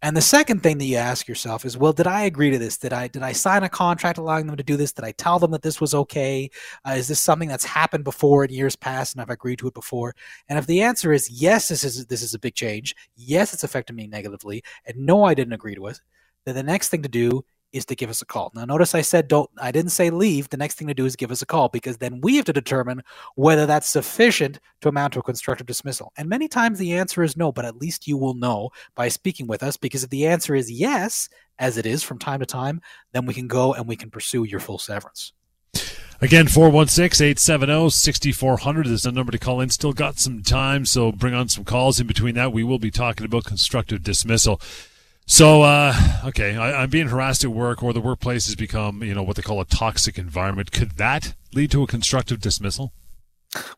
[0.03, 2.77] And the second thing that you ask yourself is, well, did I agree to this?
[2.77, 4.91] Did I did I sign a contract allowing them to do this?
[4.91, 6.49] Did I tell them that this was okay?
[6.87, 9.75] Uh, is this something that's happened before in years past, and I've agreed to it
[9.75, 10.15] before?
[10.49, 12.95] And if the answer is yes, this is this is a big change.
[13.15, 16.01] Yes, it's affected me negatively, and no, I didn't agree to it.
[16.45, 18.51] Then the next thing to do is to give us a call.
[18.53, 20.49] Now, notice I said don't, I didn't say leave.
[20.49, 22.53] The next thing to do is give us a call because then we have to
[22.53, 23.03] determine
[23.35, 26.11] whether that's sufficient to amount to a constructive dismissal.
[26.17, 29.47] And many times the answer is no, but at least you will know by speaking
[29.47, 31.29] with us because if the answer is yes,
[31.59, 32.81] as it is from time to time,
[33.13, 35.33] then we can go and we can pursue your full severance.
[36.23, 39.71] Again, 416 870 6400 is the number to call in.
[39.71, 42.53] Still got some time, so bring on some calls in between that.
[42.53, 44.61] We will be talking about constructive dismissal.
[45.27, 45.93] So, uh,
[46.25, 49.37] okay, I, am being harassed at work, or the workplace has become, you know, what
[49.37, 50.71] they call a toxic environment.
[50.71, 52.91] Could that lead to a constructive dismissal?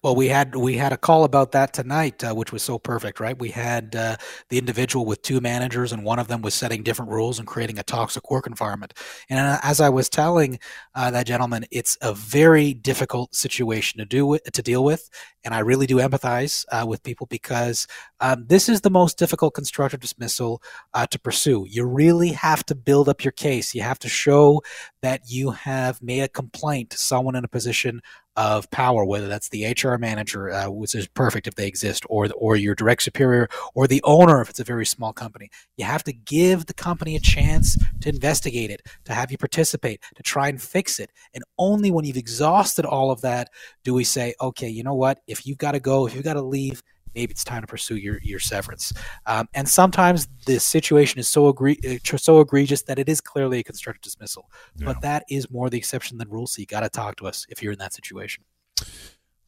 [0.04, 3.20] Well, we had we had a call about that tonight, uh, which was so perfect,
[3.20, 3.38] right?
[3.38, 4.18] We had uh,
[4.50, 7.80] the individual with two managers, and one of them was setting different rules and creating
[7.80, 8.94] a toxic work environment.
[9.30, 10.60] And uh, as I was telling
[10.94, 15.10] uh, that gentleman, it's a very difficult situation to do with, to deal with,
[15.44, 17.88] and I really do empathize uh, with people because
[18.24, 20.62] um, this is the most difficult constructive dismissal
[20.94, 21.66] uh, to pursue.
[21.70, 23.76] You really have to build up your case.
[23.76, 24.62] You have to show
[25.02, 28.00] that you have made a complaint to someone in a position
[28.38, 32.30] of power, whether that's the HR manager, uh, which is perfect if they exist, or
[32.38, 35.50] or your direct superior, or the owner if it's a very small company.
[35.78, 40.02] You have to give the company a chance to investigate it, to have you participate,
[40.16, 41.12] to try and fix it.
[41.34, 43.50] And only when you've exhausted all of that
[43.84, 45.20] do we say, okay, you know what?
[45.28, 46.82] If you've got to go, if you've got to leave,
[47.16, 48.94] maybe it's time to pursue your your severance.
[49.26, 53.60] Um, and sometimes the situation is so agree uh, so egregious that it is clearly
[53.60, 54.50] a constructive dismissal.
[54.78, 54.86] Yeah.
[54.86, 56.48] But that is more the exception than rule.
[56.48, 58.44] So you got to talk to us if you're in that situation.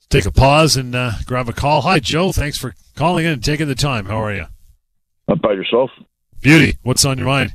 [0.10, 1.82] Take a pause and uh, grab a call.
[1.82, 2.32] Hi, Joe.
[2.32, 4.06] Thanks for calling in and taking the time.
[4.06, 4.45] How are you?
[5.28, 5.89] Not by yourself?
[6.41, 6.78] Beauty.
[6.84, 7.54] What's on your mind?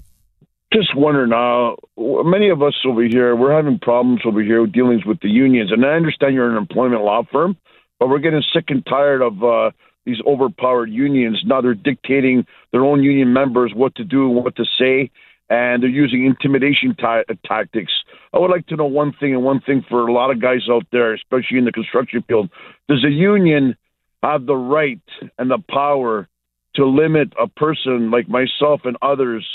[0.73, 1.33] Just wondering.
[1.33, 1.77] Uh,
[2.25, 5.73] many of us over here, we're having problems over here with dealings with the unions,
[5.73, 7.57] and I understand you're an employment law firm,
[7.99, 9.71] but we're getting sick and tired of uh,
[10.05, 11.43] these overpowered unions.
[11.45, 15.11] Now they're dictating their own union members what to do and what to say,
[15.49, 17.93] and they're using intimidation t- tactics.
[18.33, 20.69] I would like to know one thing, and one thing for a lot of guys
[20.71, 22.51] out there, especially in the construction field:
[22.89, 23.77] Does a union
[24.23, 25.01] have the right
[25.39, 26.29] and the power
[26.75, 29.47] to limit a person like myself and others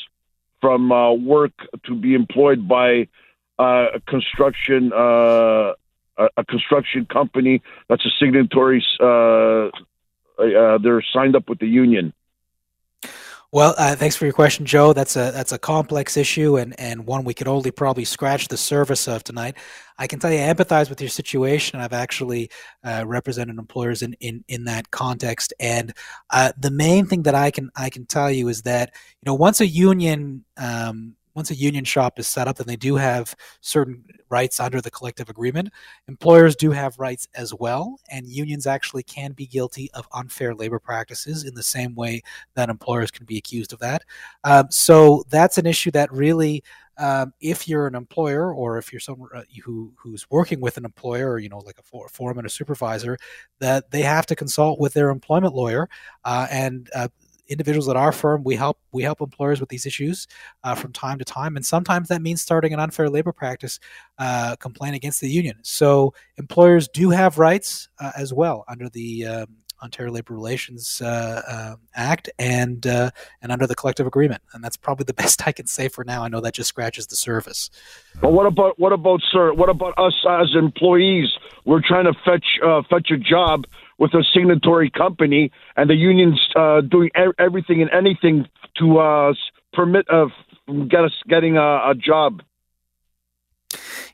[0.61, 1.53] from uh, work
[1.85, 3.07] to be employed by
[3.59, 5.73] uh, a construction uh,
[6.17, 8.85] a, construction company that's a signatory.
[8.99, 9.69] Uh,
[10.39, 12.13] uh, they're signed up with the union.
[13.55, 14.91] Well, uh, thanks for your question, Joe.
[14.91, 18.57] That's a that's a complex issue and, and one we could only probably scratch the
[18.57, 19.55] surface of tonight.
[19.97, 21.79] I can tell you, I empathize with your situation.
[21.79, 22.49] I've actually
[22.83, 25.93] uh, represented employers in, in, in that context, and
[26.31, 29.35] uh, the main thing that I can I can tell you is that you know
[29.35, 33.35] once a union um, once a union shop is set up, then they do have
[33.61, 35.69] certain rights under the collective agreement.
[36.07, 40.79] Employers do have rights as well, and unions actually can be guilty of unfair labor
[40.79, 42.21] practices in the same way
[42.55, 44.03] that employers can be accused of that.
[44.43, 46.63] Um, so that's an issue that really.
[46.97, 50.85] Um, if you're an employer or if you're someone uh, who who's working with an
[50.85, 53.17] employer, or you know, like a foreman or supervisor,
[53.59, 55.89] that they have to consult with their employment lawyer
[56.23, 57.09] uh, and uh,
[57.47, 60.27] individuals at our firm, we help we help employers with these issues
[60.63, 63.79] uh, from time to time, and sometimes that means starting an unfair labor practice
[64.17, 65.57] uh, complaint against the union.
[65.63, 69.47] So employers do have rights uh, as well under the um,
[69.83, 74.77] Ontario Labor Relations uh, uh, Act and uh, and under the collective agreement, and that's
[74.77, 76.23] probably the best I can say for now.
[76.23, 77.69] I know that just scratches the surface.
[78.21, 79.53] But what about what about sir?
[79.53, 81.27] What about us as employees?
[81.65, 82.45] We're trying to fetch
[82.89, 83.65] fetch a job
[83.97, 89.33] with a signatory company, and the union's uh, doing everything and anything to uh,
[89.73, 90.29] permit of
[90.89, 92.41] get us getting a, a, job.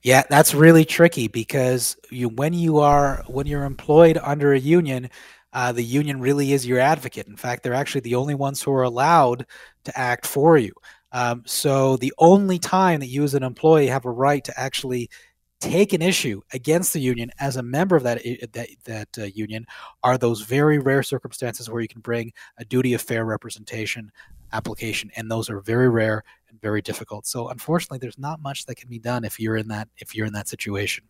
[0.04, 5.10] Yeah, that's really tricky because you when you are when you're employed under a union,
[5.54, 7.28] uh, the union really is your advocate.
[7.28, 9.46] In fact, they're actually the only ones who are allowed
[9.86, 10.74] to act for you.
[11.12, 15.10] Um, so the only time that you as an employee have a right to actually
[15.62, 18.22] take an issue against the union as a member of that
[18.52, 19.66] that, that uh, union
[20.04, 24.12] are those very rare circumstances where you can bring a duty of fair representation
[24.52, 28.76] application and those are very rare and very difficult so unfortunately there's not much that
[28.76, 31.04] can be done if you're in that if you're in that situation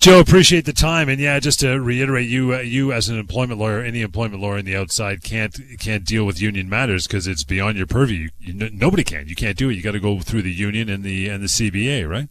[0.00, 3.58] Joe, appreciate the time, and yeah, just to reiterate, you uh, you as an employment
[3.58, 7.42] lawyer, any employment lawyer on the outside can't can't deal with union matters because it's
[7.42, 8.28] beyond your purview.
[8.38, 9.26] You, nobody can.
[9.26, 9.74] You can't do it.
[9.74, 12.28] You got to go through the union and the and the CBA, right?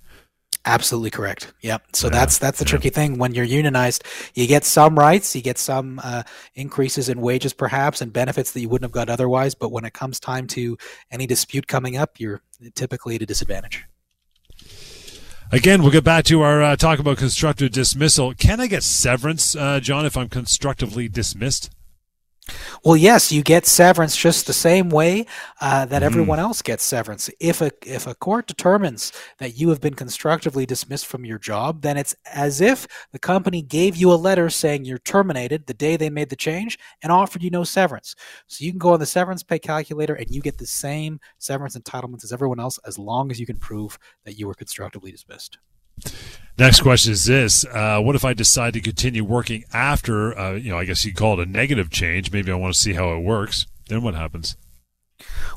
[0.67, 1.53] Absolutely correct.
[1.61, 1.81] Yep.
[1.93, 2.69] So yeah, that's that's the yeah.
[2.71, 3.17] tricky thing.
[3.17, 4.03] When you're unionized,
[4.33, 6.23] you get some rights, you get some uh,
[6.55, 9.55] increases in wages, perhaps, and benefits that you wouldn't have got otherwise.
[9.55, 10.77] But when it comes time to
[11.09, 12.41] any dispute coming up, you're
[12.75, 13.85] typically at a disadvantage.
[15.53, 18.33] Again, we'll get back to our uh, talk about constructive dismissal.
[18.33, 21.71] Can I get severance, uh, John, if I'm constructively dismissed?
[22.83, 25.25] Well, yes, you get severance just the same way
[25.59, 26.05] uh, that mm.
[26.05, 27.29] everyone else gets severance.
[27.39, 31.81] If a if a court determines that you have been constructively dismissed from your job,
[31.81, 35.97] then it's as if the company gave you a letter saying you're terminated the day
[35.97, 38.15] they made the change and offered you no severance.
[38.47, 41.77] So you can go on the severance pay calculator and you get the same severance
[41.77, 45.57] entitlements as everyone else as long as you can prove that you were constructively dismissed.
[46.57, 50.71] Next question is this: uh, What if I decide to continue working after, uh, you
[50.71, 52.31] know, I guess you call it a negative change?
[52.31, 53.67] Maybe I want to see how it works.
[53.89, 54.57] Then what happens?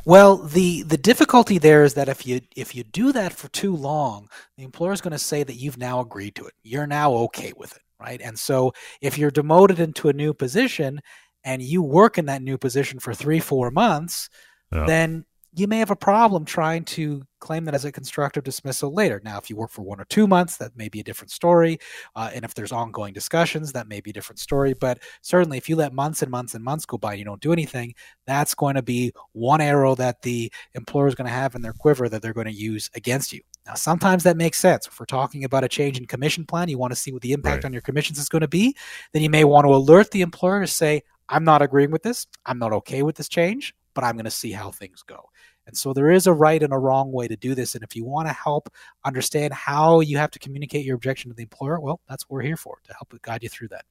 [0.05, 3.75] Well, the the difficulty there is that if you if you do that for too
[3.75, 6.55] long, the employer is going to say that you've now agreed to it.
[6.63, 8.21] You're now okay with it, right?
[8.23, 11.01] And so if you're demoted into a new position
[11.45, 14.29] and you work in that new position for three four months,
[14.73, 14.87] yeah.
[14.87, 19.21] then you may have a problem trying to claim that as a constructive dismissal later.
[19.25, 21.79] Now, if you work for one or two months, that may be a different story.
[22.15, 24.75] Uh, and if there's ongoing discussions, that may be a different story.
[24.75, 27.41] But certainly, if you let months and months and months go by and you don't
[27.41, 27.95] do anything,
[28.27, 31.73] that's going to be one arrow that the employer is going to have in their
[31.73, 33.41] quiver that they're going to use against you.
[33.67, 34.87] Now, sometimes that makes sense.
[34.87, 37.33] If we're talking about a change in commission plan, you want to see what the
[37.33, 37.67] impact right.
[37.67, 38.77] on your commissions is going to be,
[39.13, 42.27] then you may want to alert the employer to say, I'm not agreeing with this.
[42.47, 45.31] I'm not okay with this change, but I'm going to see how things go.
[45.71, 47.77] And so there is a right and a wrong way to do this.
[47.77, 51.37] And if you want to help understand how you have to communicate your objection to
[51.37, 53.85] the employer, well, that's what we're here for to help guide you through that.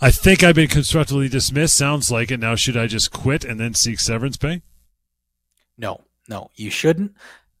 [0.00, 1.74] I think I've been constructively dismissed.
[1.74, 2.38] Sounds like it.
[2.38, 4.62] Now, should I just quit and then seek severance pay?
[5.76, 7.16] No, no, you shouldn't.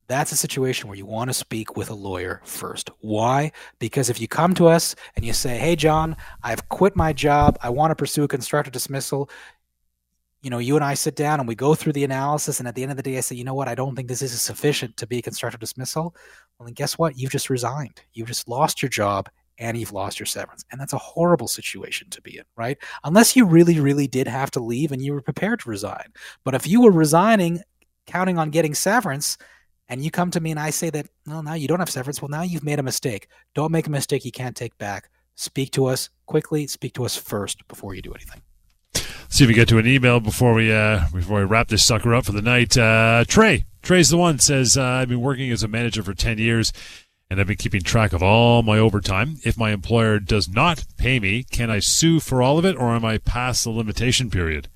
[0.06, 2.90] That's a situation where you want to speak with a lawyer first.
[3.00, 3.50] Why?
[3.80, 7.58] Because if you come to us and you say, Hey, John, I've quit my job.
[7.62, 9.28] I want to pursue a constructive dismissal
[10.42, 12.74] you know, you and I sit down and we go through the analysis, and at
[12.74, 14.40] the end of the day, I say, you know what, I don't think this is
[14.40, 16.14] sufficient to be a constructive dismissal.
[16.58, 17.18] Well, then guess what?
[17.18, 18.00] You've just resigned.
[18.12, 19.28] You've just lost your job
[19.58, 20.64] and you've lost your severance.
[20.70, 22.76] And that's a horrible situation to be in, right?
[23.04, 26.12] Unless you really, really did have to leave and you were prepared to resign.
[26.44, 27.62] But if you were resigning,
[28.06, 29.38] counting on getting severance,
[29.88, 32.20] and you come to me and I say that, well, now you don't have severance.
[32.20, 33.28] Well, now you've made a mistake.
[33.54, 35.08] Don't make a mistake you can't take back.
[35.36, 36.66] Speak to us quickly.
[36.66, 38.42] Speak to us first before you do anything.
[39.28, 42.14] See if we get to an email before we uh, before we wrap this sucker
[42.14, 42.76] up for the night.
[42.76, 46.38] Uh, Trey, Trey's the one says uh, I've been working as a manager for ten
[46.38, 46.72] years,
[47.28, 49.36] and I've been keeping track of all my overtime.
[49.44, 52.94] If my employer does not pay me, can I sue for all of it, or
[52.94, 54.68] am I past the limitation period?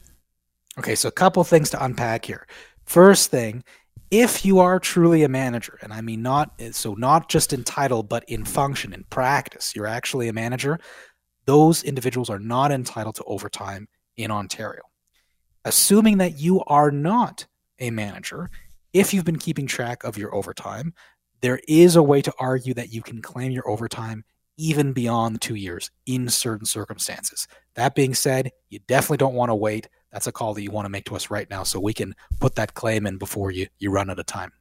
[0.79, 2.47] Okay, so a couple things to unpack here.
[2.85, 3.65] First thing,
[4.11, 8.03] if you are truly a manager, and I mean not so not just in title,
[8.03, 10.81] but in function, in practice, you're actually a manager,
[11.47, 14.83] those individuals are not entitled to overtime in Ontario.
[15.65, 17.47] Assuming that you are not
[17.79, 18.51] a manager,
[18.93, 20.95] if you've been keeping track of your overtime,
[21.41, 24.25] there is a way to argue that you can claim your overtime
[24.57, 27.49] even beyond two years in certain circumstances.
[27.75, 29.89] That being said, you definitely don't want to wait.
[30.13, 32.15] That's a call that you want to make to us right now so we can
[32.41, 34.53] put that claim in before you, you run out of time.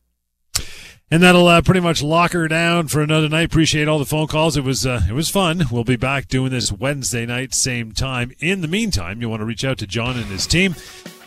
[1.12, 3.46] And that'll uh, pretty much lock her down for another night.
[3.46, 4.56] Appreciate all the phone calls.
[4.56, 5.64] It was uh, it was fun.
[5.72, 8.32] We'll be back doing this Wednesday night, same time.
[8.40, 10.76] In the meantime, you want to reach out to John and his team.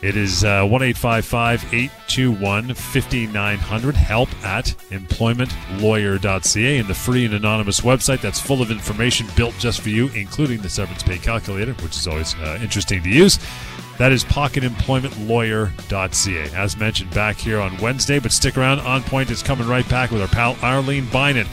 [0.00, 3.96] It is uh, one eight five five eight two one fifty nine hundred.
[3.96, 9.80] Help at employmentlawyer.ca and the free and anonymous website that's full of information built just
[9.80, 13.38] for you, including the severance pay calculator, which is always uh, interesting to use.
[13.98, 16.56] That is pocketemploymentlawyer.ca.
[16.56, 18.80] As mentioned, back here on Wednesday, but stick around.
[18.80, 21.46] On Point is coming right back with our pal Arlene Bynon,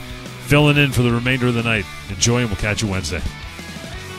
[0.48, 1.86] filling in for the remainder of the night.
[2.10, 3.22] Enjoy, and we'll catch you Wednesday.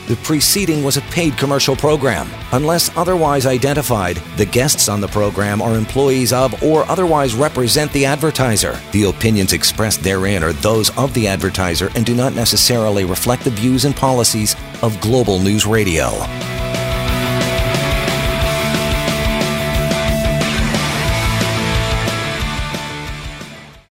[0.07, 2.29] The preceding was a paid commercial program.
[2.51, 8.05] Unless otherwise identified, the guests on the program are employees of or otherwise represent the
[8.05, 8.77] advertiser.
[8.91, 13.51] The opinions expressed therein are those of the advertiser and do not necessarily reflect the
[13.51, 16.09] views and policies of Global News Radio.